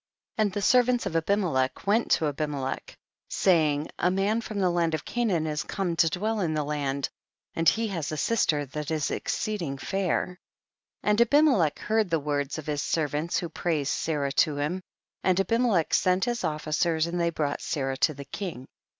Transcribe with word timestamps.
4. 0.37 0.41
And 0.43 0.51
the 0.53 0.63
servants 0.63 1.05
of 1.05 1.15
Abimelech 1.15 1.85
went 1.85 2.09
to 2.13 2.25
Abimelech, 2.25 2.97
saying, 3.29 3.87
a 3.99 4.09
man 4.09 4.41
from 4.41 4.57
the 4.57 4.71
land 4.71 4.95
of 4.95 5.05
Canaan 5.05 5.45
is 5.45 5.61
come 5.61 5.95
to 5.97 6.09
dwell 6.09 6.39
in 6.39 6.55
the 6.55 6.63
land, 6.63 7.07
and 7.53 7.69
he 7.69 7.89
has 7.89 8.11
a 8.11 8.17
sister 8.17 8.65
that 8.65 8.89
is 8.89 9.11
exceeding 9.11 9.77
fair. 9.77 10.39
5. 11.03 11.09
And 11.11 11.21
Abimelech 11.21 11.77
heard 11.77 12.09
the 12.09 12.19
words 12.19 12.57
of 12.57 12.65
his 12.65 12.81
servants 12.81 13.37
who 13.37 13.49
praised 13.49 13.91
Sarah 13.93 14.31
to 14.41 14.55
him, 14.55 14.81
and 15.23 15.39
Abimelech 15.39 15.93
sent 15.93 16.25
his 16.25 16.39
oflicers, 16.41 17.05
and 17.05 17.21
they 17.21 17.29
brought 17.29 17.61
Sarah 17.61 17.97
to 17.97 18.15
the 18.15 18.25
king. 18.25 18.65